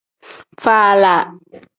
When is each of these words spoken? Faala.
Faala. 0.63 1.15